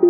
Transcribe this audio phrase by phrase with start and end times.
[0.00, 0.06] 嗨，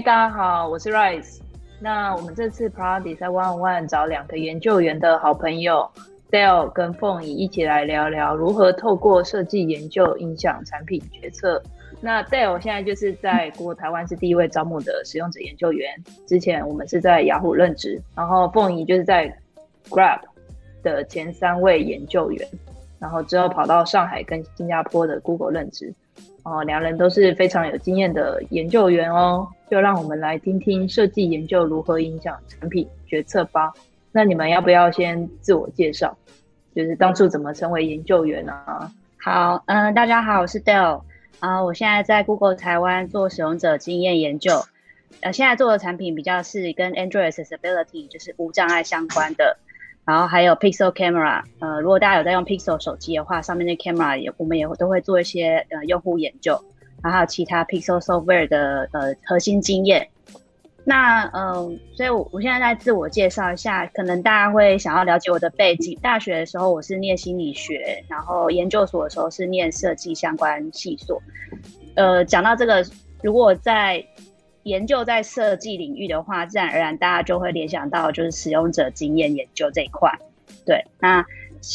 [0.00, 1.40] 大家好，我是 Rice。
[1.78, 5.86] 那我们这次 Party 在 One One 找两个研究员的好朋友
[6.30, 11.62] Dale 跟凤仪一起来聊聊如何透过设计研究影响产品决策。
[12.02, 15.92] 那 Dale 现在就是在国台湾是第一位招募的使用者研究员，
[16.26, 19.36] 之前我们是在雅虎任职，然后凤仪就是在
[19.88, 20.20] Grab
[20.82, 22.48] 的前三位研究员，
[22.98, 25.92] 然后之后跑到上海跟新加坡的 Google 任职。
[26.42, 33.70] 哦，两人都是非常有经验的研究员哦，就让我们来听听设计研究如何影响产品决策吧。
[34.10, 36.16] 那你们要不要先自我介绍？
[36.74, 38.90] 就是当初怎么成为研究员啊？
[39.18, 41.02] 好，嗯，大家好，我是 Dale
[41.38, 44.64] 啊，我现在在 Google 台湾做使用者经验研究，
[45.20, 49.56] 呃，现在做的产品比较是跟 Android Accessibility 就是无障碍相关的。
[50.04, 56.60] 然后还有 Pixel Camera，呃，如果大家有在用 Pixel 手机的话，上面的 Camera 也我们也都会做一些呃用户研究，
[57.02, 60.08] 然后还有其他 Pixel Software 的呃核心经验。
[60.84, 65.96] 那嗯，所以我我现在在自我介绍一下，可能大家会想要了解我的背景。
[66.02, 71.22] 大学的时候我是念心理学，然后研究所的时候是念设计相关系所。
[71.94, 72.84] 呃，讲到这个，
[73.22, 74.04] 如果在
[74.62, 80.10] 研究在设计领域的话，自然而然大家就会联想到就是使用者经验研究这一块。
[80.64, 81.24] 对，那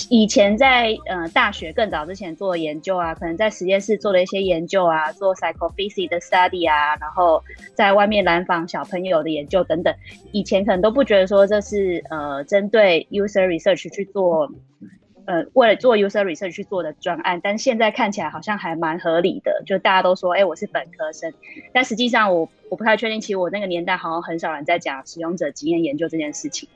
[0.10, 9.94] 以前在呃大学更早之前做研究啊，可能在实验室做了一些研究啊，做 psycho physic 的 study 啊，然后在外面蓝访小朋友的研究等等，
[10.32, 14.52] 以前可能都不觉得说这是呃针对 user research 去做。
[15.28, 19.64] 呃，为了做 user research 去做的专案，但现在看起来好像还蛮合理的。
[19.66, 21.34] 就大家都说，哎，我是本科生，
[21.74, 23.20] 但实际上我我不太确定。
[23.20, 26.70] 其实我那个年代好像很少人在讲使用者经验研究这件事情。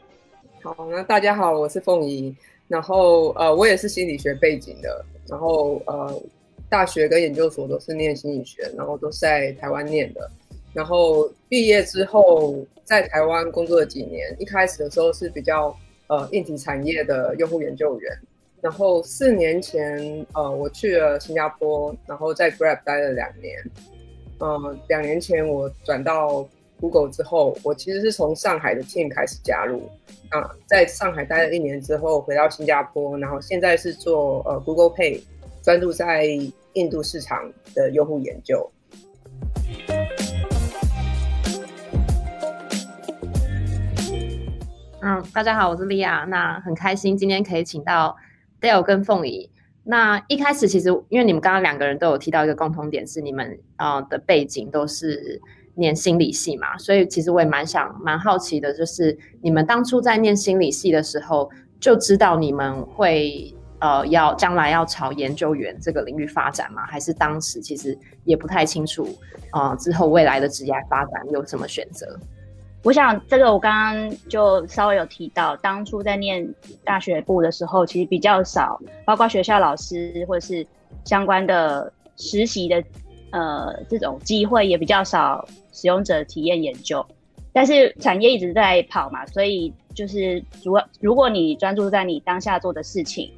[0.63, 2.35] 好，那大家好，我是凤仪，
[2.69, 6.23] 然后呃，我也是心理学背景的，然后呃，
[6.69, 10.31] 大学跟研究所都是念心理学，然后都是在台湾念的。
[10.71, 15.75] 然后毕业之后在台湾工作了几年，一开始的时候是比较
[16.07, 18.17] 呃硬体产业的用户研究员。
[18.61, 23.57] 然后四年前，呃，我去了新加坡，然后在 Grab 待了两年。
[24.41, 26.47] 嗯，两年前我转到
[26.79, 29.89] Google 之后，我其实是从上海的 team 开始加入。
[30.29, 35.21] 啊，在上海待了一年之后，回到新加坡，然后现在是做呃 Google Pay，
[35.61, 36.25] 专注在
[36.73, 38.71] 印度市场的用户研究。
[45.01, 46.25] 嗯，大家好，我是利亚。
[46.29, 48.15] 那很开心今天可以请到。
[48.61, 49.49] Dale 跟凤仪，
[49.85, 55.41] 那一开始其实因为你们刚刚两个人都有提到一个共同点，是你们啊的背景都是
[55.79, 66.85] 念心理系嘛，所以其实我也蛮想蛮好奇的，就是你们当初在念心理系的时候，就知道你们会呃要将来要朝研究员这个领域发展吗？
[66.85, 69.07] 还是当时其实也不太清楚
[69.51, 72.05] 啊之后未来的职业发展有什么选择？
[72.83, 76.47] 我想这个我刚刚就稍微有提到，当初在念
[76.85, 80.65] 大学部的时候，其实比较少，包括学校老师或者是
[81.03, 82.81] 相关的实习的
[83.31, 87.05] 呃这种机会也比较少，使用者体验研究。
[87.51, 93.31] 但是产业一直在跑嘛，所以就是如果如果你专注在你当下做的事情。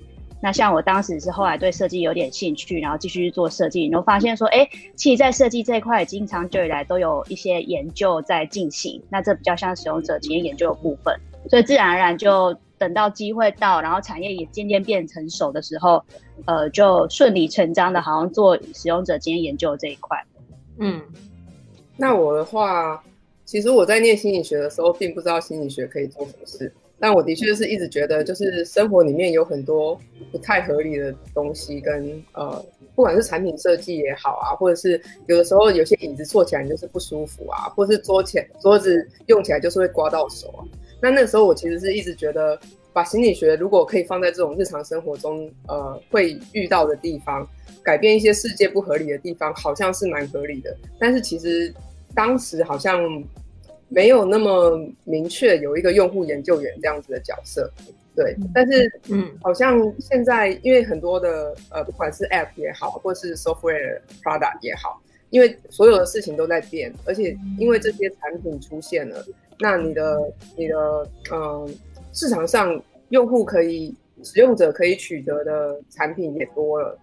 [0.44, 9.00] 那像我当时是后来对设计有点兴趣，然后继续做设计，然后发现说，哎，其实，在设计这一块，经常久以来都有一些研究在进行。
[9.08, 11.16] 那这比较像使用者体验研究的部分，
[11.47, 16.03] 所以自然而然就等到机会到，然后产业也渐渐变成熟的时候，
[16.45, 20.17] 呃，就顺理成章的，好像做使用者经验研究这一块。
[20.79, 20.99] 嗯，
[21.95, 23.03] 那我的话，
[23.45, 26.73] 其实我在念心理学的时候，并不知道心理学可以做什么事。
[26.97, 29.95] 但我的确是一直觉得，就是生活里面有很多
[30.31, 32.65] 不太合理的东西，跟呃，
[32.95, 40.66] 不管是产品设计也好啊，或者是有的时候有些椅子坐起来就是不舒服啊，或是桌前桌子用起来就是会刮到手啊。
[41.01, 42.59] 那那个时候我其实是一直觉得，
[42.93, 47.47] 把心理学如果可以放在这种日常生活中，呃，会遇到的地方，
[47.83, 50.75] 改变一些世界不合理的地方，好像是蛮合理的。
[50.99, 51.73] 但是其实
[52.13, 53.23] 当时好像。
[53.93, 57.69] 没有那么明确有一个用户研究员这样子的角色，
[58.15, 69.25] 对，但是嗯，好像现在因为很多的呃，不管是 App 也好，或是 Software Product 也好，因为所有的事情都在变，而且因为这些产品出现了，
[69.61, 71.73] 那你的你的嗯，
[72.11, 76.97] 市场上用户可以使用者可以取得的产品也多了，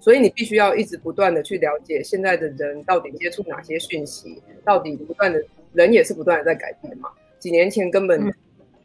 [0.00, 7.08] 所以你必须要一直不断的去了解现在的人到底接触哪些讯息，到底不断的人也是不断的在改变嘛。
[7.38, 8.32] 几年前根本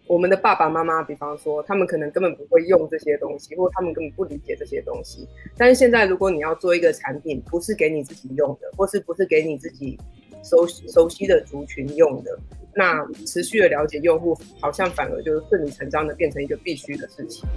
[0.08, 5.28] 我们的爸爸妈妈，比方说他们可能根本不会用这些东西，或他们根本不理解这些东西。
[5.56, 10.00] 但是现在如果你要做一个产品，不是给你自己用的，或是不是给你自己
[10.44, 12.38] 熟熟悉的族群用的，
[12.75, 17.48] 那持续的了解用户，好像反而就是顺理成章的变成一个必须的事情。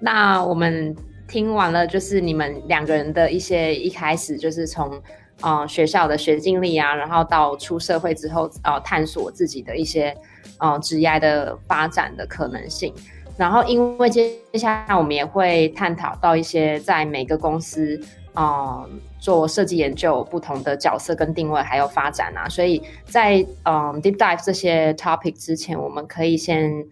[0.00, 0.94] 那我们
[1.26, 5.00] 听完了，就是你们两个人的一些一开始就是从
[5.40, 10.16] 呃学校的学经历啊，然后到出社会之后呃探索自己的一些
[10.58, 12.94] 呃职业的发展的可能性。
[13.36, 18.00] 然后因为接下来我们也会探讨到一些在每个公司
[18.34, 26.84] 嗯做设计研究不同的角色跟定位还有发展啊，所以在嗯 deep dive 这些 topic 之前，我们可以先。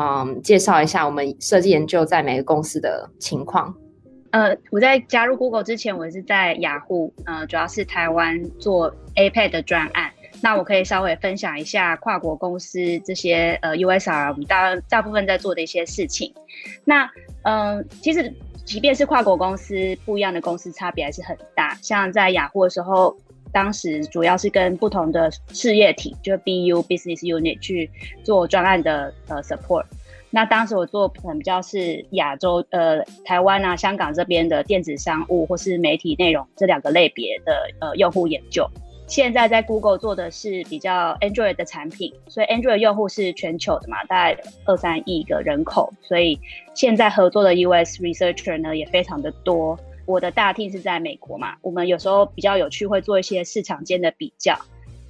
[0.00, 3.74] 嗯，介绍一下我们设计研究在每个公司的情况。
[4.30, 10.12] 呃，我在加入 Google 之前，我是在雅虎，呃，主要是台湾做 APEC 的专案。
[10.40, 16.32] 那我可以稍微分享一下跨国公司这些呃 USR 我们大大部分在做的一些事情。
[16.84, 17.10] 那
[17.42, 18.32] 嗯，其实
[18.68, 19.74] 即便是跨国公司，
[20.04, 21.74] 不一样的公司差别还是很大。
[21.80, 23.16] 像在雅虎的时候。
[23.50, 27.90] 当时主要是跟不同的事业体，就 BU business unit 去
[28.22, 29.86] 做专案的呃 support。
[30.28, 38.70] 那当时我做可能比较是亚洲呃台湾啊香港这边的电子商务或是媒体内容这两个类别的呃用户研究。
[39.08, 46.38] 现在在 Google 做的是比较 Android 的产品，所以 Android 用户是全球的嘛，大概二三亿个人口，所以
[46.74, 49.78] 现在合作的 US researcher 呢也非常的多。
[50.04, 54.58] 我的大 T 是在美国嘛，我们有时候比较有趣，会做一些市场间的比较。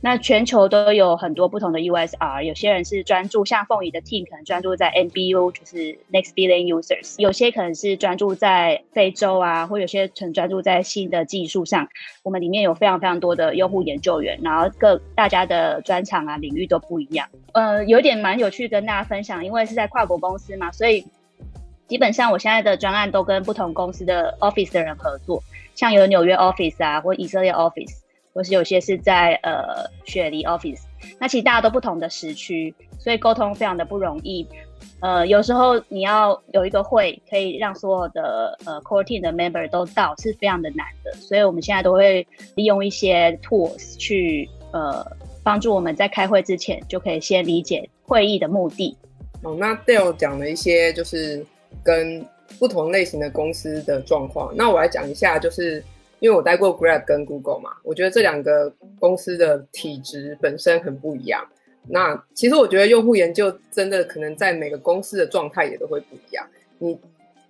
[0.00, 11.88] 那全球都有很多不同的 USR，有些人是专注，像凤仪的 team 可能专注在 NBU，就是 Next Billion Users，有些可能是专注在非洲啊，或有些很专注在新的技术上。
[12.22, 17.28] 我们里面有非常非常多的用户研究员，然后各大家的专长啊领域都不一样。
[17.52, 21.04] 呃，有点蛮有趣跟大家分享，因为是在跨国公司嘛，所以。
[21.88, 25.42] 基本上我现在的专案都跟不同公司的 office 的人合作，
[25.74, 27.94] 像有纽约 office 啊，或以色列 office，
[28.38, 30.82] 或是有些是在呃雪梨 office。
[31.18, 34.46] 那其实大家都不同的时区，所以沟通非常的不容易。
[35.00, 41.12] 呃，有时候你要有一个会，可以让所有的呃 core team 的 member 都到，是非常的难的。
[41.14, 42.24] 所以我们现在都会
[42.54, 45.04] 利用一些 tools 去呃
[45.42, 48.96] 帮助我们在开会之前就可以先理解会议的目的。
[49.42, 51.44] 哦，那 Dale 讲了一些就是。
[51.84, 52.24] 跟
[52.58, 55.84] 不同类型的公司的状况，那我来讲一下，就是
[56.20, 61.46] 因为我待过 Grab 跟 Google 嘛，我觉得这两个公司的体质本身很不一样。
[61.88, 66.46] 那其实我觉得用户研究真的可能在每个公司的状态也都会不一样。
[66.78, 66.98] 你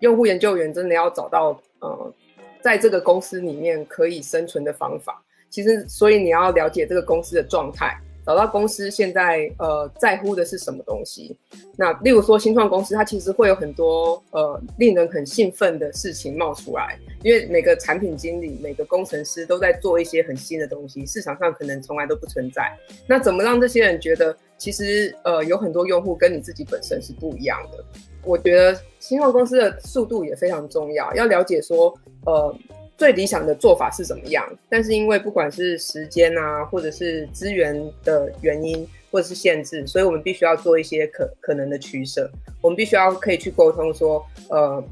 [0.01, 2.13] 用户研究员真的要找到嗯，
[2.61, 5.23] 在这个公司里面可以生存的方法。
[5.51, 7.99] 其实，所以你要了解这个公司的状态。
[8.29, 11.35] 找到公司现在呃在乎的是什么东西？
[11.79, 22.71] 那例如说新创公司，它其实会有很多呃令人很兴奋的事情冒出来，因为每个产品经理、每个工程师都在做一些很新的东西，市场上可能从来都不存在。
[23.07, 27.83] 那怎么让这些人觉得其实呃有很多用户跟你自己本身是不一样的？
[28.27, 32.55] 我觉得新创公司的速度也非常重要，要了解说呃。
[32.99, 34.45] 最理想的做法是怎么样？
[34.69, 42.29] 但是因为不管是时间啊，或者是资源的原因，或者是限制，所以我们必须要做一些可可能的取舍。
[42.61, 44.85] 我们必须要可以去沟通说，呃，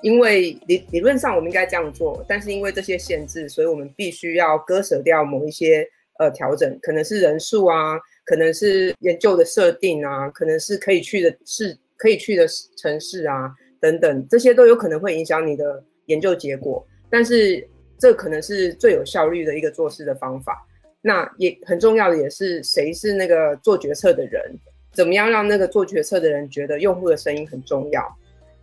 [0.00, 5.86] 因为理理论上我们应该这样做，但是因为这些限制，所以我们必须要割舍掉某一些
[6.18, 12.46] 呃调整，可能是人数啊，可能是研究的设定啊，可能是可以去的市可以去的
[12.78, 16.86] 城市啊等等，这些都有可能会影响你的研究结果。
[17.10, 17.66] 但是
[17.98, 20.66] 这可能是最有效率的一个做事的方法。
[21.02, 24.54] 那也很重要的也是谁是那个做决策的人，
[24.92, 28.06] 怎么样让那个做决策的人觉得用户的声音很重要。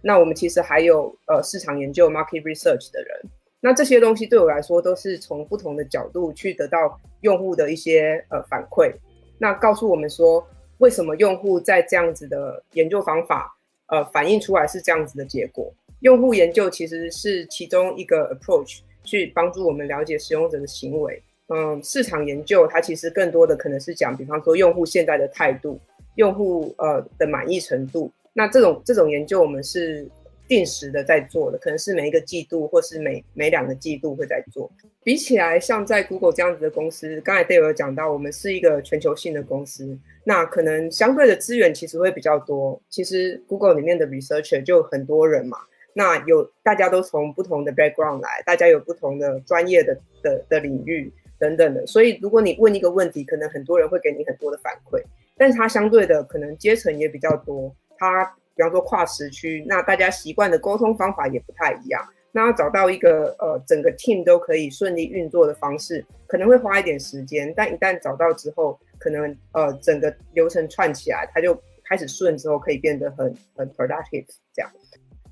[0.01, 3.19] 那我们其实还有呃市场研究 market research 的人。
[3.59, 8.93] 那这些东西对我来说都是从不同的角度去得到用户的一些呃反馈。
[9.39, 15.73] 那告诉我们说为什么用户在这样子的研究方法呃反映出来是这样子的结果。
[16.01, 21.21] 用户研究其实是其中一个 approach，去帮助我们了解使用者的行为。
[21.47, 25.79] 嗯，市场研究它其实更多的可能是讲，比方说用户现在的态度，
[26.15, 28.11] 用户呃的满意程度。
[28.33, 30.07] 那这种这种研究我们是
[30.47, 34.71] 定时的在做的，可能是每一个季度或是每每两个季度会在做。
[35.03, 42.79] 比起来，像在 Google 这样子的公司，刚才 Dave 有讲到，我们是一个全球性的公司，那可能相对的资源其实会比较多。
[42.89, 45.57] 其实 Google 里面的 researcher 就很多人嘛，
[45.97, 55.01] 那有大家都从不同的 background 来，大家有不同的专业的的的领域等等的，所以如果你问一个问题，可能很多人会给你很多的反馈，
[55.35, 58.23] 但是它相对的可能阶层也比较多，它
[58.55, 62.07] 比方说跨时区，那大家习惯的沟通方法也不太一样。
[62.31, 67.51] 那要找到一个呃整个 team 都可以顺利运作的方式，可能会花一点时间。
[67.57, 74.69] 但一旦找到之后，可能呃整个流程串起来，它就开始顺之后，可以变得很很 productive 这样。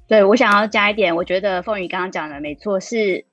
[0.08, 3.26] 对我想要加一点，我觉得凤宇刚刚讲的没错，是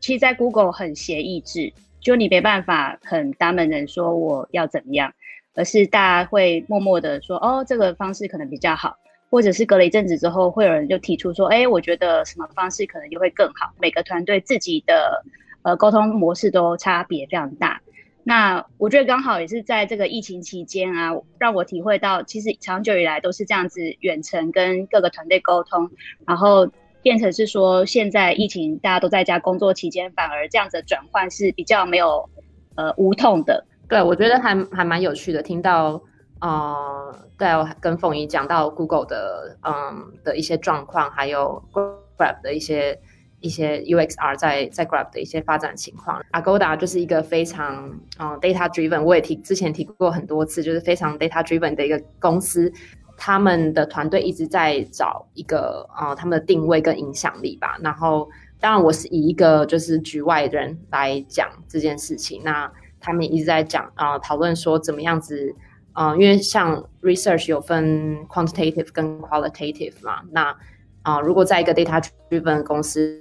[0.00, 5.12] 其实，在 Google 很协议制，就你没办法很大门人说我要怎么样，
[5.54, 8.96] 而是大家会默默的说，哦，这个方式可能比较好。
[9.30, 15.22] 或者是隔了一阵子之后，会有人就提出说：“哎，我觉得什么方式可能就会更好。”每个团队自己的
[15.62, 17.80] 呃沟通模式都差别非常大。
[18.22, 25.90] 那我觉得刚好也是在这个疫情期间啊，让我体会到，其实长久以来都是这样子远程跟各个团队沟通，
[26.26, 26.68] 然后
[27.02, 32.28] 变成是说现在疫情大家都在家工作期间，反而这样子转换是比较没有
[32.76, 33.64] 呃无痛的。
[33.88, 36.00] 对，我觉得还还蛮有趣的，听到。
[36.42, 42.98] 呃，对，我跟凤仪讲到 Google 的嗯的一些状况，还有 Grab 的一些
[43.40, 46.22] 一些 UXR 在在 Grab 的一些发展情况。
[46.32, 52.72] Agoda 就是一个非常嗯 data driven，我也提之前提过很多次，就是非常 data driven 的一个公司。
[53.16, 57.76] 他们的团队一直在找一个呃他们的定位跟影响力吧。
[57.82, 58.28] 然后，
[58.58, 62.40] 当然我是以一个就是局外人来讲这件事情。
[62.44, 65.54] 那他们一直在讲啊讨论说怎么样子。
[65.92, 70.56] 啊，因为像 research 有分 quantitative 跟 qualitative 嘛，那
[71.02, 73.20] 啊，如果在一个 data driven 公司，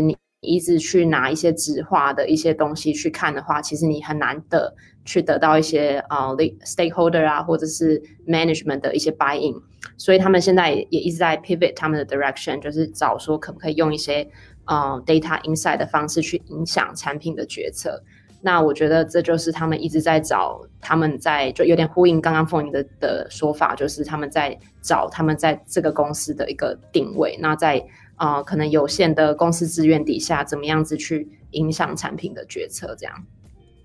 [0.00, 4.74] 你一直去拿一些纸化的一些东西去看的话，其实你很难的
[5.04, 6.28] 去得到一些啊
[6.64, 9.54] stakeholder 啊，或者是 management 的一些 buy in，
[9.96, 14.28] 所以他们现在也一直在 pivot 他们的 direction，就是找说可不可以用一些
[14.64, 18.00] 啊 data insight 的方式去影响产品的决策。
[18.42, 27.36] 那我觉得这就是他们一直在找，他们在就有点呼应刚刚凤仪的的说法，就是他们在找他们在这个公司的一个定位。
[27.40, 27.84] 那在
[28.16, 32.94] 啊，可能有限的公司资源底下，怎么样子去影响产品的决策？
[32.98, 33.14] 这样。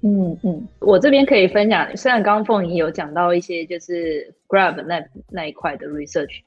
[0.02, 6.40] 嗯嗯，我这边可以分享，虽然刚刚凤仪有讲到一些就是 Grab 那那一块的 research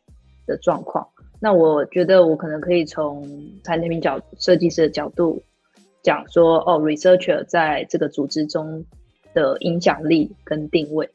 [0.46, 1.06] 的状况，
[1.40, 3.26] 那我觉得我可能可以从
[3.62, 5.42] 产品角设计师的角度。
[6.02, 8.84] 讲说哦，researcher 在这个组织中
[9.32, 11.08] 的影响力跟定位。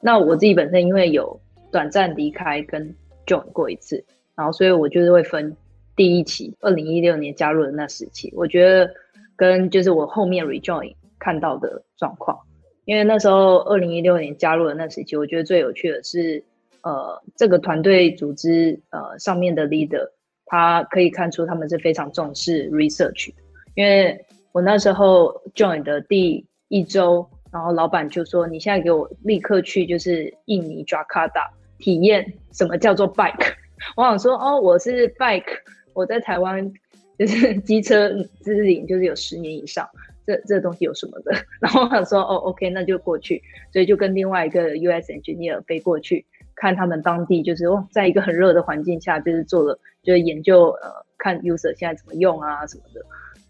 [0.00, 1.38] 那我自己本身因为有
[1.70, 2.92] 短暂离开跟
[3.24, 5.56] join 过一次，然后所以我就是会分
[5.96, 8.88] 第一期，二零一六年加入的那时期，我觉得
[9.34, 12.38] 跟就是我后面 rejoin 看到的状况。
[12.84, 16.44] 因为那时候二零一六年加入的那时期，我觉得最有趣的是，
[16.82, 20.08] 呃，这个团队组织呃上面的 leader，
[20.44, 23.32] 他可以看出他们是非常重视 research。
[23.74, 31.48] 因为我那时候 join 的第一周，然后老板就说：“你现在给我立刻去，就是印尼 Jakarta
[31.78, 33.52] 体验什么叫做 bike。”
[33.96, 35.58] 我想说：“哦，我是 bike，
[35.96, 36.72] 我在台湾
[37.18, 38.08] 就是 机车
[38.40, 39.88] 资历就是有十年以上，
[40.26, 46.24] 这这东西有什么的？” 然后我想说：“哦，OK，那就过去。”所以就跟另外一个 US engineer 飞过去，
[46.54, 53.00] 看他们当地就是哦，在一个很热的环境下，就是做了就是研究呃，看 user 现在怎么用啊什么的。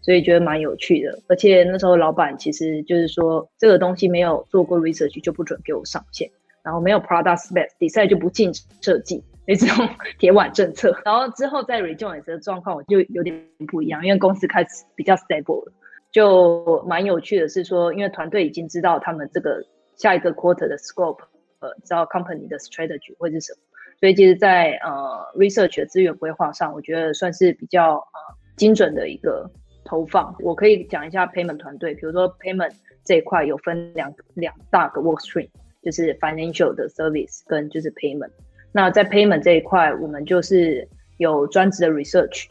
[0.01, 6.31] 所以觉得蛮有趣的，而且那时候老板其实就是说，这个东西没有做过 research 就不准给我上线，
[6.63, 9.89] 然后没有 product spec design 就不进设计，那种
[10.19, 10.95] 铁腕政策。
[11.05, 15.73] 然后之后在 rejoin 的状况，我就有点不一样，因为公司开始比较 stable 了，
[16.11, 19.63] 就蛮有趣的是说，因为团队已经知道他们这个
[19.95, 21.19] 下一个 quarter 的 scope，
[21.59, 23.59] 呃，知道 company 的 strategy 会是什么，
[23.99, 29.49] 所以其实，在呃 research 的资源规划上，我觉得算是比较呃精准的一个。
[29.89, 32.73] 投放，我可以讲一下 payment 团队，比如说 payment
[33.05, 35.47] 这一块有分两两大个 work stream，
[35.81, 38.31] 就是 financial 的 service 跟就是 payment。
[38.71, 42.45] 那在 payment 这一块，我们就是有专职的 research，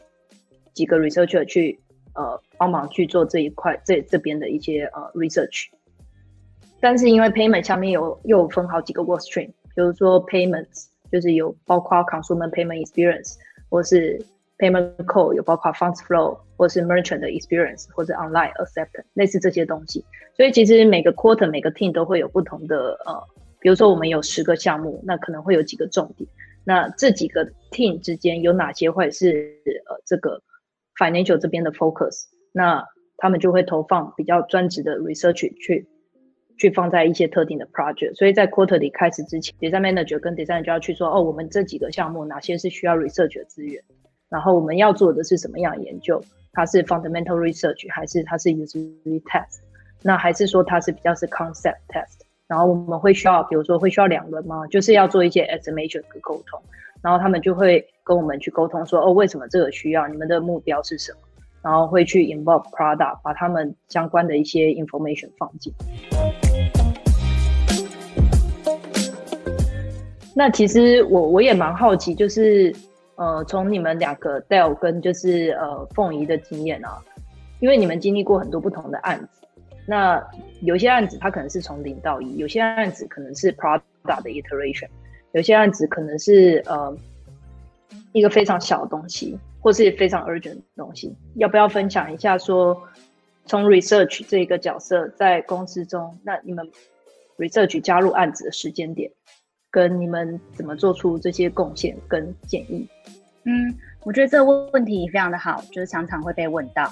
[0.73, 1.79] 几个 researcher 去
[2.15, 5.67] 呃帮忙去做这一块这这边的一些呃 research。
[6.79, 13.35] 但是因为 payment 下面有又分好几个 work stream，比如说 payments 就是有包括 consumer payment experience
[13.69, 14.21] 或是
[14.57, 20.03] payment code 有包括 funds flow 或是 merchant 的 experience 或者 online accept 类似这些东西，
[20.35, 23.23] 所以其实每个 quarter 每个 team 都会有不同的呃，
[23.59, 26.29] 比如说我们有十个项目，那可能会有几个重点。
[26.63, 29.55] 那这几个 team 之间有哪些会是
[29.87, 30.41] 呃这个
[30.99, 32.25] financial 这边的 focus？
[32.51, 32.83] 那
[33.17, 35.87] 他们就会投放比较专职的 research 去
[36.57, 38.13] 去放在一些特定的 project。
[38.15, 43.81] 所以在 quarter 里开始之前，design manager 跟 design 就要去说，哦，我们这几个项目哪些是需要 research 的资源，
[44.29, 46.21] 然后我们要做的是什么样的研究？
[46.51, 49.61] 它是 fundamental research 还是它是 user test？
[50.03, 52.26] 那还是说它是比较是 concept test？
[52.47, 54.65] 然后我们会需要，比如说会需要两轮吗？
[54.67, 56.57] 就是要做一些 estimation 的沟通，
[57.01, 60.07] 然后他们就会跟我们去沟通说，哦，为什么这个需要？
[60.07, 61.19] 你们的目标是什么？
[61.61, 65.73] 然后会去 involve Prada，把他们相关的一些 information 放进。
[70.33, 72.73] 那其实我我也蛮好奇，就是
[73.15, 77.03] 呃，从你们两个 Dell 跟就是呃凤仪的经验啊，
[77.59, 79.36] 因为你们经历过很多不同的案子。
[79.89, 80.21] 那
[80.61, 84.89] 有些案子它可能是从零到一，有些案子可能是 product 的 iteration，
[85.31, 86.93] 有些案子可能是呃
[88.11, 91.15] 一个非常小的东西，或是非常 urgent 的东西。
[91.35, 92.77] 要不要分享一下说，
[93.45, 96.69] 从 research 这个角色在公司中，那你们
[97.37, 99.09] research 加入案子的时间点，
[99.71, 102.85] 跟你们怎么做出这些贡献跟建议？
[103.45, 106.91] 嗯，我觉得这个问题非常的好，就是常常会被问到。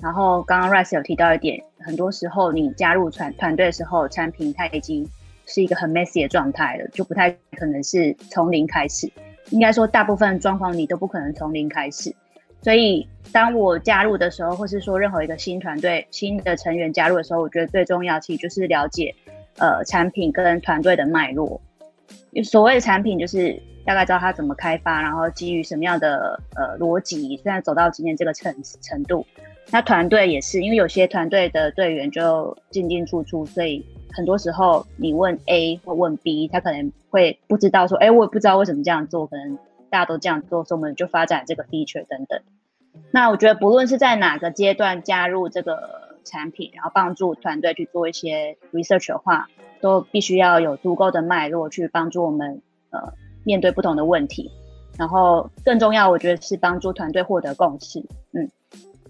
[0.00, 5.04] 然后刚刚 Rice 有提到一点，很多时候你加入团团队的时候，产品它已经
[5.44, 9.10] 是一个很 messy 的状态了，就不太可能是从零开始。
[9.50, 12.14] 应该说，大部分状况你都不可能从零开始。
[12.62, 19.12] 所以，当我加入的时候，或是说任何一个新团队、新的成员加入的时候，我觉得最重要其实就是了解
[19.58, 21.60] 呃产品跟团队的脉络。
[22.44, 29.26] 所谓的产品，就是大概知道它怎么开发，然后基于什么样的呃逻辑，现在走到今天这个程程度。
[29.70, 39.58] 那团队也是，因为有些团队的队员就进进出出，所以很多时候你问 A 或问 B，他可能会不知道说，哎，我也不知道为什么这样做，可能
[39.90, 42.40] 大家都这样做，所以我们就发展这个 feature 等等。
[43.10, 49.48] 那我觉得不论是在哪个阶段加入这个产品，然后帮助团队去做一些 research 的话，
[49.82, 53.12] 都必须要有足够的脉络去帮助我们呃
[53.44, 54.50] 面对不同的问题，
[54.96, 58.00] 然后更重要，我觉得是帮助团队获得共识，
[58.32, 58.50] 嗯。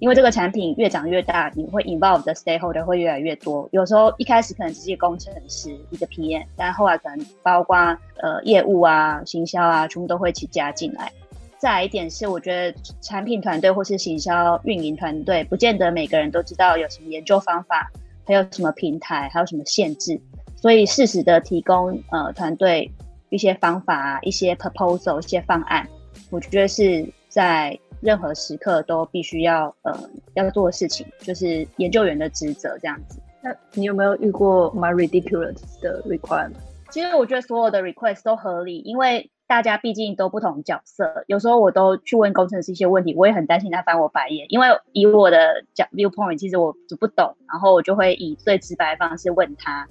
[0.00, 3.68] 因为这个产品越长越大，你会 involve 的 stakeholder 会越来越多。
[3.72, 11.10] 有时候一开始可能只是一个工程师、一个 PM，但后来可能包括呃业务啊、行销啊，全部都会一起加进来。
[11.58, 17.90] 再来一点是，我觉得产品团队或是行销运营团队，不见得每个人都知道有什么研究方法，
[18.24, 20.20] 还有什么平台，还有什么限制。
[20.54, 22.88] 所以适时的提供呃团队
[23.30, 25.88] 一些方法、一些 proposal、一些方案，
[26.30, 27.76] 我觉得是在。
[28.00, 29.92] 任何时刻都必须要呃
[30.34, 33.18] 要做的事情，就是研究员的职责这样子。
[33.42, 36.52] 那你有没有遇过 my ridiculous 的 requirement？
[36.90, 41.24] 其实我觉得所有的 request 都合理，因为大家毕竟都不同角色。
[41.26, 49.86] 有时候我都去问工程师一些问题，我也很担心他翻我白眼，因为以我的角 viewpoint，其实我就不懂，然后我就会以最直白的方式问他。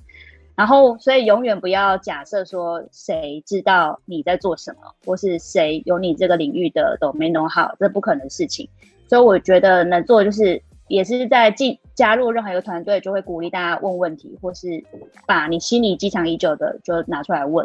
[0.58, 8.68] 然后，所以永远不要假设说谁知道你在做什么，或是谁有你这个领域的 domain 好这不可能事情。
[9.08, 14.84] 所以我觉得能做就是，也是在进加入任何一个团队，就会鼓励大家问问题，或是
[15.28, 17.64] 把你心里积藏已久的就拿出来问。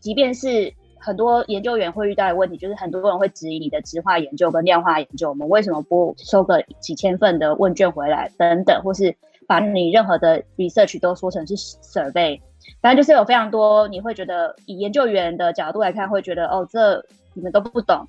[0.00, 9.14] 即便是很多研究员会遇到的问题，就是很多人会质疑你的质化研究跟量化研究，我们为什么不收个几千份的问卷回来等等，或是。
[9.46, 12.40] 把你任何的 research 都说成是 survey，
[12.80, 18.06] 反正就是有非常多，你会觉得以研究员的角度来看，会觉得哦，这你们都不懂。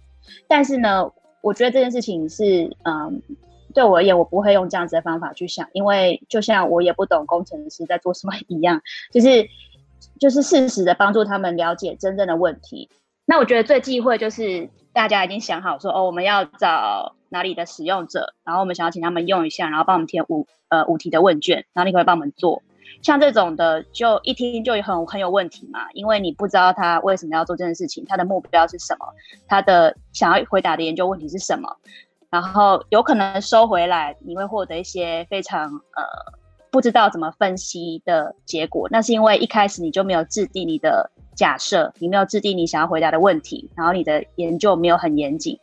[0.47, 3.21] 但是呢，我觉得这件事情是，嗯，
[3.73, 9.47] 对我而言，我不会用这样子的方法去想，因为就像我也不懂工程师在做什么一样，就是
[10.19, 12.89] 就是适时的帮助他们了解真正的问题。
[13.25, 17.15] 那我觉得最忌讳就是大家已经想好说，哦，我们要找。
[17.33, 22.61] 哪里的使用者，然后我们想要请他们用一下，然后帮我们填五呃五题的问卷，然后你可以帮我们做。
[23.01, 29.05] 像这种的，就一听就很很有问题嘛，因为你不知道他为什么要做这件事情，他的目标是什么，
[29.47, 31.67] 他的想要回答的研究问题是什么，
[32.29, 36.03] 然后有可能收回来，你会获得一些非常呃
[36.71, 38.87] 不知道怎么分析的结果。
[38.91, 45.59] 那是因为一开始你就没有制定你的假设，你没有制定你想要回答的问题，然后你的研究没有很严谨。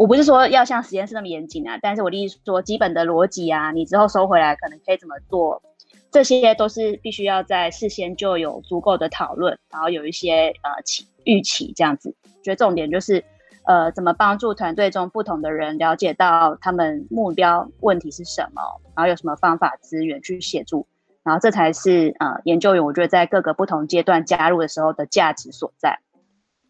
[0.00, 5.62] 我不是说要像实验室那么严谨啊，但是我的意思说，基本的逻辑啊，你之后收回来可能可以怎么做，
[6.10, 12.16] 这些都是必须要在事先就有足够的讨论，然后有一些呃期预期这样子。
[12.42, 13.22] 觉得重点就是，
[13.66, 18.62] 呃，怎么帮助团队中不同的人了解到他们目标问题是什么，
[18.96, 20.86] 然后有什么方法资源去协助，
[21.22, 25.98] 然后这才是呃研究员我觉得在各个不同阶段加入的时候的价值所在。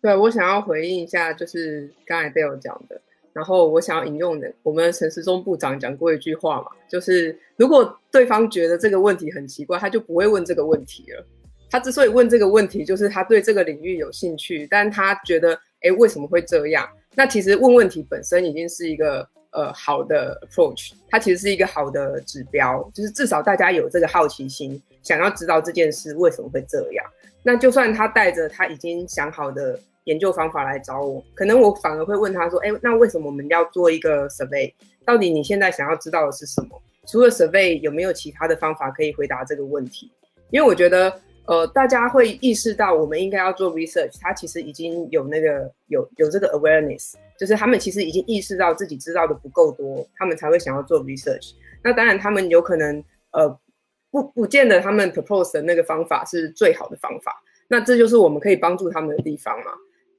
[0.02, 3.00] 对我想要回应一下，就是刚才 Dale 讲的，
[3.32, 11.24] 然后我想要引用的，我们陈时中部长讲过一句话嘛，就是如果对方觉得这个问题很奇怪，他就不会问这个问题了。
[11.70, 16.88] 他之所以问这个问题，就是他对这个领域有兴趣，但他觉得，哎，为什么会这样？
[17.14, 27.06] 那其实问问题本身已经是一个呃好的 approach，它其实是一个好的指标，就是至少大家有这个好奇心，想要知道这件事为什么会这样。
[27.42, 34.72] 那就算他带着他已经想好的研究方法来找我，可能我反而会问他说：“哎，那为什么我们要做一个 survey？
[35.04, 36.82] 到底你现在想要知道的是什么？
[37.06, 40.10] 除了 survey，有没有其他的方法可以回答这个问题？”
[40.50, 41.12] 因为我觉得，
[41.46, 51.52] 呃，大家会意识到我们应该要做 research，他其实已经有那个有有这个 awareness，就是他们其实已经意识到自己知道的不够多，他们才会想要做 research。
[51.82, 53.58] 那当然，他们有可能呃。
[54.12, 59.70] 不不见得他们 propose 的那个方法是最好的方法，那这就是我们可以帮助他们的地方嘛？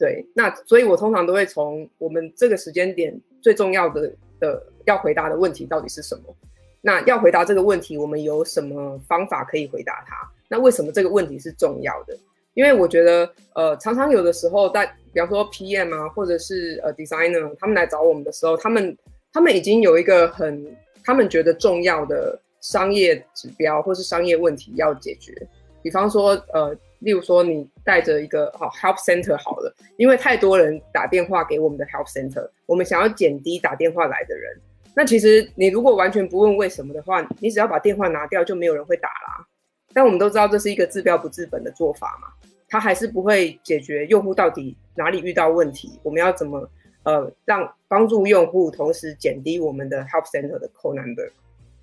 [0.02, 6.36] 对，那所以我通常都会从我们这个时间点最重要的的要回答的问题到底是什么？
[6.82, 10.28] 那要回答这个问题，我们有什么方法可以回答它？
[10.48, 12.18] 那为什么这个问题是重要的？
[12.56, 18.98] 因为我觉得，呃，常常有的时候在，比方说 PM 啊，或者是呃 designer，他们来找我们的时候，他们
[19.32, 22.40] 他们已经有一个很他们觉得重要的。
[22.64, 25.34] 商业指标或是商业问题要解决，
[25.82, 34.60] 比方说，呃，例如说你带着一个好 help center 好了，因为太多人打电话给我们的 help center，我们想要减低打电话来的人。
[34.96, 39.46] 那其实你如果完全不问为什么的话，你只要把电话拿掉，就没有人会打啦。
[39.94, 42.28] 但我们都知道这是一个治标不治本的做法嘛，
[42.68, 46.70] 它还是不会解决用户到底哪里遇到问题，我们要怎么
[47.04, 51.30] 呃让帮助用户，同时减低我们的 help center 的 call number，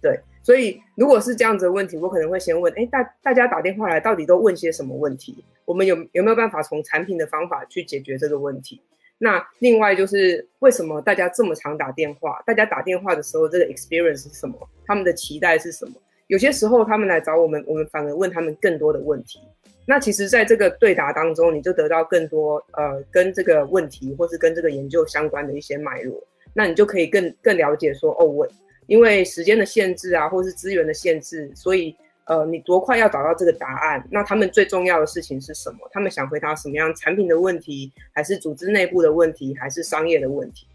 [0.00, 0.18] 对。
[0.40, 5.44] 所以，如果是这样子的问题，我可能会先问：哎，大大家打电话来到底都问些什么问题？
[5.66, 8.80] 我们有有没有办法从产品的方法去解决这个问题？
[9.18, 12.42] 那另外就是为什么大家这么常打电话？
[12.46, 14.56] 大家打电话的时候，这个 experience 是什么？
[14.87, 15.92] 他们的期待是什么？
[16.28, 19.40] 有些时候他们来找我们，我们反而问他们更多的问题。
[19.84, 26.22] 那其实，在这个对答当中，你就得到更多呃跟这个问题或是跟这个研究相关的一些脉络。
[26.54, 28.48] 那你就可以更更了解说：哦，我。
[28.88, 34.03] 因为时间的限制啊，或是资源的限制，所以呃，你多快要找到这个答案？
[34.11, 35.79] 那他们最重要的事情是什么？
[35.92, 40.66] 他们想回答什么样产品的问题，还是组织内部的问题，还是商业的问题？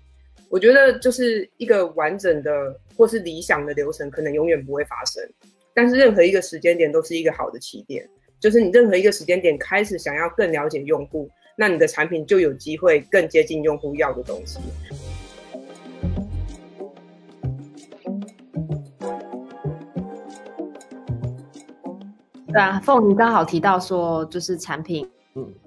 [0.50, 5.28] 我觉得就是一个完整的或是理想的流程，可能永远不会发生。
[5.74, 8.08] 但是任何一个时间点都是一个好的起点，
[8.40, 14.60] 就是你任何一个时间点开始想要更了解用户，那你的产品就有机会更接近用户要的东西。
[22.54, 25.10] 对啊，凤你刚好提到说，就是产品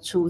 [0.01, 0.29] 初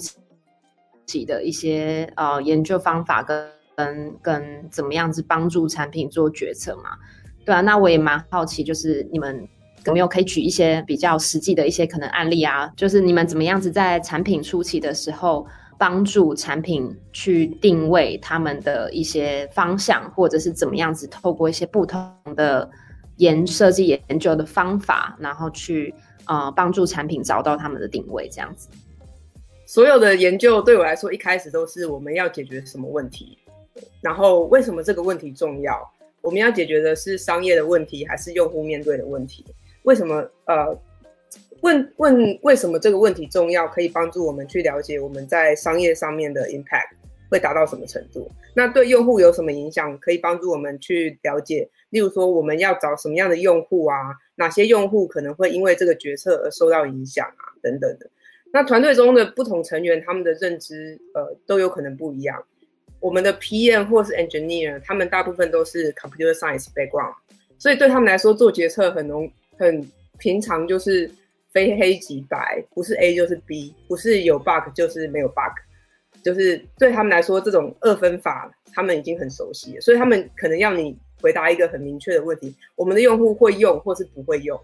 [1.05, 6.97] 期的一些呃研究方法跟跟跟怎么样子帮助产品做决策嘛？
[7.45, 9.47] 对啊，那我也蛮好奇，就是你们
[9.85, 12.73] 有没有可以举一些比较实际的一些可能案例啊？
[12.75, 15.47] 就是你们怎么样子在产品初期的时候
[15.79, 22.66] 帮助产品去定位他们的一些方向，或者是怎么样子透过一些不同的
[23.19, 25.95] 研设计研究的方法，然后去。
[26.27, 28.69] 呃，帮助产品找到他们的定位，这样子。
[29.67, 33.39] 所有的研究对我来说，一开始都是我们要解决什么问题，
[34.01, 35.93] 然后为什么这个问题重要？
[36.21, 39.45] 我们要解决的是商业的问题，还是用户面对的问题？
[39.83, 40.29] 为什么？
[40.47, 40.77] 呃，
[41.62, 46.91] 问问为什么这个问题重要，可以帮助我们去了解我们在商业上面的 impact
[47.31, 48.31] 会达到什么程度？
[48.55, 49.99] 那对用户有什么影响？
[49.99, 53.97] 可以帮助我们去了解，例如说我们要找什么样的用户啊？
[54.37, 57.53] 哪些用户可能会因为这个决策而受到影响啊？
[57.62, 58.09] 等等的。
[58.53, 62.42] 那团队中的不同成员，他们的认知呃都有可能不一样。
[63.01, 67.14] 我们的 PM 或是 Engineer，他们大部分都是 Computer Science background，
[67.59, 69.87] 所以对他们来说做决策很容很
[70.18, 71.11] 平常，就是
[71.53, 80.96] 非黑即白，不是 A 就是 B，不是有 bug 就是没有 bug，就是对他们来说这种二分法他们已经很熟悉了，所以他们可能要你。
[81.21, 84.59] 回答一个很明确的问题：我们的用户会用或是不会用？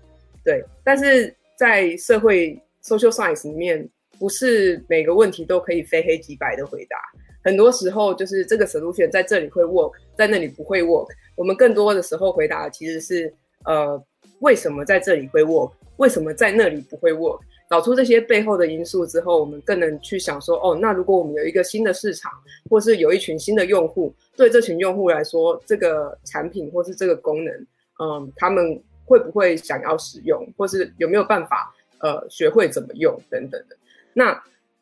[0.45, 3.88] 对，但是在社会 social science 里面，
[4.19, 6.97] 不是每个问题都可以非黑即白的回答。
[7.45, 11.09] 很多时候就是这个 solution 在这里会 work，在那里不会 work。
[11.35, 13.33] 我们更多的时候回答其实是
[13.65, 14.01] 呃，
[14.41, 15.73] 为什么在这里会 work？
[15.97, 17.41] 为什么在那里不会 work？
[17.72, 22.30] 找出这些背后的因素之后，我们更能去想说：哦，那如果我们有一个新的市场，
[22.68, 24.14] 或是有一群新的用户。
[24.37, 27.66] 对这群用户来说，这个产品或是这个功能，
[27.98, 33.76] 嗯，他们会不会想要使用，或是有没有办法，呃，学会怎么用等等的？
[34.12, 34.38] 那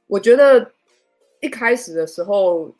[0.08, 0.68] 我觉得
[1.40, 2.74] 一开始的时候，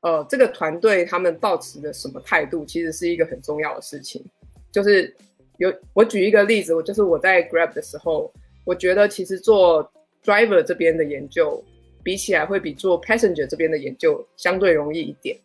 [0.00, 4.24] 呃，这个团队他们抱持的什么态度，其实是一个很重要的事情。
[4.72, 5.14] 就是
[5.58, 8.32] 有我举一个例子，我就是我在 Grab 的时候，
[8.64, 9.90] 我觉得其实做
[10.24, 11.62] Driver 这边的研究，
[12.02, 15.36] 比起来会比做 Passenger 这边的研究相对容易一点，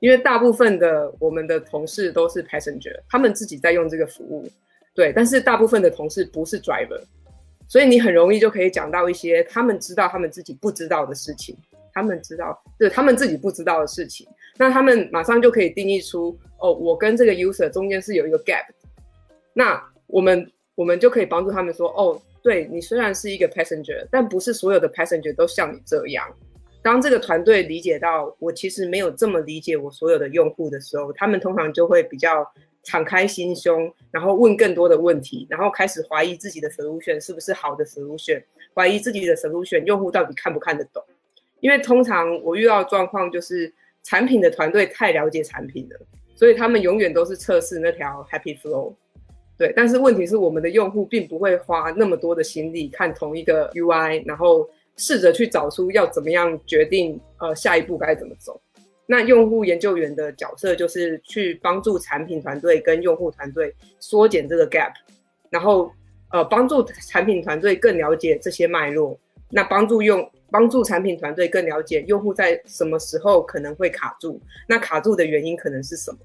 [0.00, 4.48] 因为大部分的我们的同事都是 Passenger，他们自己在用这个服务，
[4.94, 7.02] 对，但是大部分的同事不是 Driver，
[7.68, 11.56] 所以你很容易就可以讲到一些他们知道他们自己不知道的事情。
[11.94, 18.64] 他们知道，对他们自己不知道的事情，那他们马上就可以定义出，哦，我跟这个 user 中间是有一个 gap，
[19.52, 26.26] 那我们我们就可以帮助他们说，哦，对你虽然是一个 passenger，但不是所有的 passenger 都像你这样。
[26.82, 32.44] 当这个团队理解到我其实没有这么理解我所有的用户的时候，他们通常就会比较
[32.82, 38.42] 敞开心胸，然后问更多的问题，然后开始怀疑自己的 solution 是不是好的 solution，
[38.74, 41.00] 怀疑自己的 solution 用户到底看不看得懂。
[41.60, 46.00] 因为通常我遇到的状况就是产品的团队太了解产品了，
[46.34, 48.96] 所以他们永远都是测试那条 Happy Flow，
[49.62, 49.72] 对。
[49.76, 58.60] 但是问题是我们的用户并不会花那么多的心力看同一个 UI，然后试着去找出要怎么样决定呃下一步该怎么走。
[59.06, 64.92] 那用户研究员的角色就是去帮助产品团队跟用户团队缩减这个 gap，
[65.48, 65.92] 然后
[66.32, 69.16] 呃帮助产品团队更了解这些脉络，
[69.48, 70.28] 那帮助用。
[70.52, 76.18] 帮助产品团队更了解用户在什么时候可能会卡住，那卡住的原因可能是什么？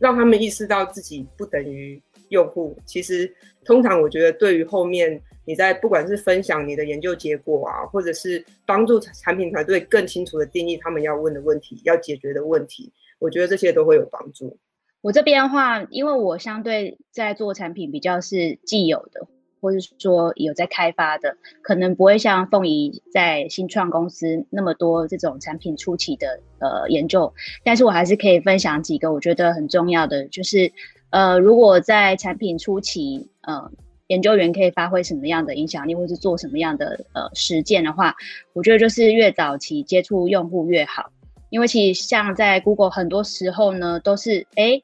[0.00, 2.76] 让他们意识到自己不等于用户。
[2.84, 3.32] 其实，
[3.64, 14.58] 通常我觉得对于后面你在不管是分享你的研究结果啊，或者是帮助产品团队更清楚的定义他们要问的问题、要解决的问题，我觉得这些都会有帮助。
[15.00, 19.28] 我这边的话，因为我相对在做产品比较是既有的。
[19.62, 27.30] 或者说有在开发的，可能不会像凤仪在新创公司那么多这种产品初期的呃研究，
[27.62, 30.72] 但是我还是可以分享几个我觉得很重要的，就是
[31.10, 33.70] 呃如果在产品初期，呃
[34.08, 38.14] 研究员可以发挥什么样的影响力，或是做什么样的呃实践的话，
[38.52, 41.10] 我觉得就是越早期接触用户越好，
[41.50, 44.82] 因为其实像在 Google 很多时候呢都是哎。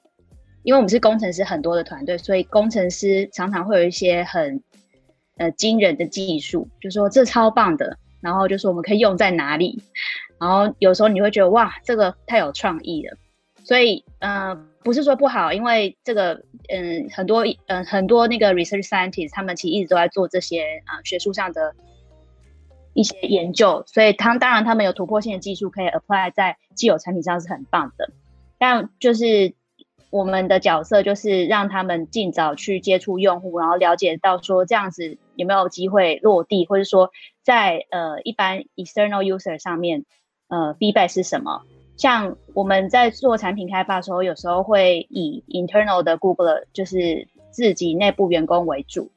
[0.63, 4.61] 因为我们是工程师很多的团队，所以工程师常常会有一些很
[5.37, 9.81] 呃惊人的技术，就说这超棒的，然后就说我们可以用在哪里，
[10.41, 13.17] 然后有时候你会觉得哇，这个太有创意了，
[13.63, 21.75] 所以呃不是说不好，因为这个嗯很多嗯很多那个 research scientist 他们其实一直都在做这些啊学术上的
[22.95, 28.11] 一些研究，所以他当然他们有突破性的技术可以 apply 在既有产品上是很棒的，
[28.59, 29.55] 但就是。
[30.09, 37.11] 我们的角色就是让他们尽早去接触用户，然后了解到说这样子有没有机会落地，或者说
[37.43, 40.05] 在呃一般 external user 上面，
[40.49, 41.65] 呃 feedback 是什么？
[41.97, 49.11] 像我们在做产品开发的时候，有时候会以 internal 的 Google 就是自己内部员工为主。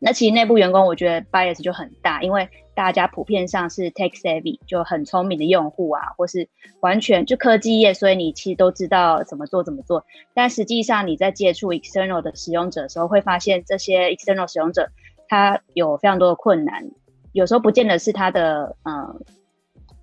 [0.00, 6.48] 那其实内部员工我觉得 bias 就很大，因为大家普遍上是 tech savvy 就很聪明的用户啊，或是
[6.80, 10.04] 完全就科技业，所以你其实都知道怎么做怎么做。
[10.34, 14.88] 但实际上你在接触 external 的使用者的时候，会发现这些 external 使用者
[15.26, 16.88] 他有非常多的困难，
[17.32, 19.20] 有时候不见得是他的嗯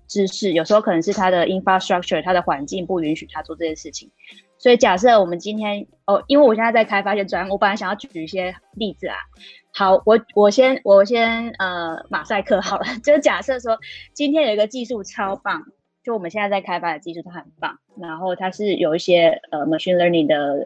[0.08, 4.10] 知识，有时候可能是他的 infrastructure，他的环境不允许他做这件事情。
[4.58, 9.16] 所以假设我们今天哦，因为我现在在开发一些专，我本来想要举一些例子啊。
[9.72, 13.78] 好，我我先我先呃马赛克好了， 就假设说
[14.14, 15.62] 今天有一个技术超棒，
[16.02, 20.64] 就我们现在在开发的技术它很棒，然后它是有一些呃 machine learning 的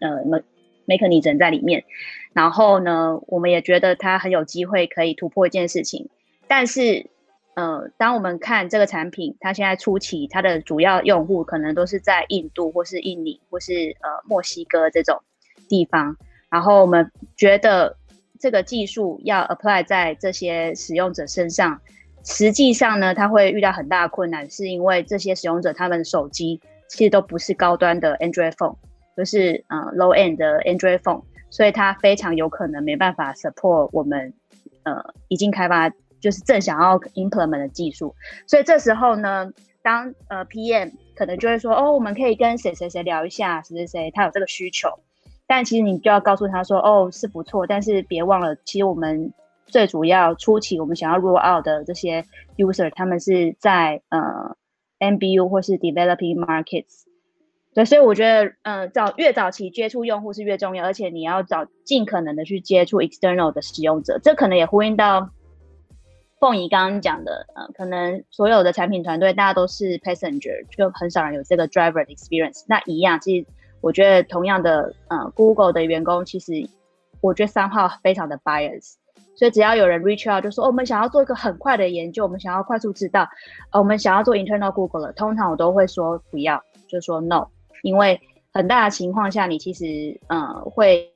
[0.00, 0.42] 呃呃
[0.88, 1.84] mechanism 在里面，
[2.32, 6.08] 然后呢，我们也觉得它很有机会可以突破一件事情，
[6.48, 7.06] 但是
[7.58, 15.20] 呃，当我们看这个产品，它现在初期它的主要用户可能都是在印度或是印尼或是呃墨西哥这种
[15.68, 16.16] 地方，
[16.48, 17.96] 然后我们觉得。
[18.40, 21.80] 这个技术要 apply 在这些使用者身上，
[22.24, 28.76] 实际上呢，他会遇到很大的困难，是因为这些使用者他们手机其实都不是高端的 Android phone，
[29.16, 34.32] 就是呃 low end 的 Android phone，所以它非常有可能没办法 support 我们
[34.84, 35.90] 呃已经开发
[36.20, 38.14] 就是正想要 implement 的技术，
[38.46, 39.52] 所以这时候呢，
[39.82, 44.88] 当呃 PM 可能就会说，哦，我们可以跟谁谁谁聊一下，谁谁谁他有这个需求。
[45.46, 49.32] 但其实你就要告诉他说，哦，是不错，但是别忘了，其实我们
[49.66, 52.24] 最主要初期我们想要 roll out 的这些
[52.56, 54.56] user，他们是在呃
[54.98, 57.04] MBU 或是 developing markets，
[57.72, 65.30] 对，所以我觉得，嗯，早越早期接触用户是越重要，而且你要找尽可能的去接触 external 的使用者，这可能也呼应到
[66.40, 72.64] 凤仪刚刚讲的，呃，可能所有的产品团队大家都是 passenger，就很少人有这个 driver 的 experience。
[72.68, 73.46] 那一样，其实
[73.80, 76.68] 我觉得同样的，呃，Google 的员工其实
[77.20, 78.94] 我觉得三号非常的 bias。
[79.34, 83.28] 所以只要有人 reach out 就说，我们想要做一个很快的研究，我们想要快速知道，
[83.70, 87.46] 呃，我们想要做 internal Google 了，通常我都会说不要，就说 no，
[87.82, 88.20] 因为
[88.52, 91.12] 很大的情况下，你其实嗯会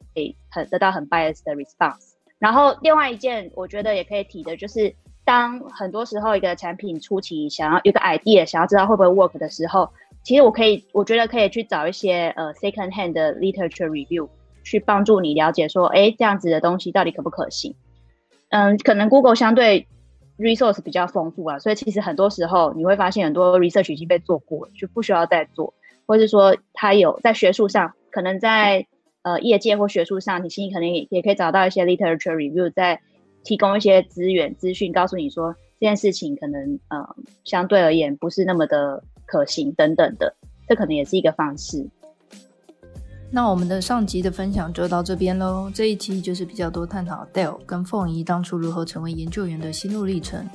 [0.50, 2.12] 很得到很 bias 的 response。
[2.38, 9.88] 然后另外一件我觉得也可以提的就是，当很多时候一个产品初期想要有个 idea，想要知道会不会 work 的时候，
[10.22, 14.28] 其实我可以，我觉得可以去找一些呃 second hand 的 literature review
[14.64, 17.74] 去帮助你了解说，哎，这样子的东西到底可不可行。
[18.50, 19.86] 嗯，可能 Google 相对
[20.38, 25.72] resource 比较丰富啊，所以其实很多时候你会发现很多 research 已经被做过了，就不需要再做，
[26.06, 28.86] 或者说它有在学术上，可能在
[29.22, 33.00] 呃业界或学术上，你其实可能也也可以找到一些 literature review，在
[33.44, 36.98] 提供一些资源资讯，告诉你说这件事情可能呃
[37.44, 40.34] 相对而言不是那么的可行等等的，
[40.68, 41.88] 这可能也是一个方式。
[43.34, 45.70] 那我们的上集的分享就到这边喽。
[45.74, 50.46] 这一期就是比较多探讨 Dale 跟凤仪当初如何成为研究员的心路历程，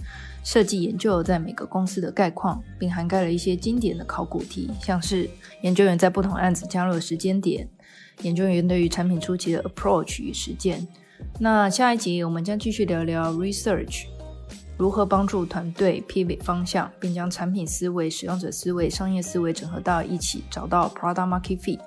[0.43, 5.27] 设计研究在每个公司的概况，并涵盖了一些经典的考古题，像是
[5.63, 7.67] 研究员在不同案子加入的时间点，
[8.21, 10.87] 研究员对于产品初期的 approach 与实践。
[11.39, 14.05] 那下一集我们将继续聊聊 research
[14.77, 21.79] 如何帮助团队 pivot 方向，并将产品思维、使用者思维、商业思维整合到一起，找到 product market fit。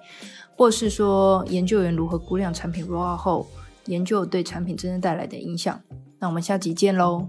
[0.57, 3.47] 或是说，研究员如何估量产品 roll out 后，
[3.87, 5.81] 研究对产品真正带来的影响。
[6.19, 7.29] 那我们下集见喽。